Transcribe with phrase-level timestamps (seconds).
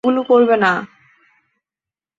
[0.03, 0.71] ওগুলো পরবে না।